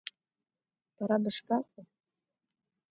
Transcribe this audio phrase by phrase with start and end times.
[0.95, 1.85] Бара бышԥаҟоу?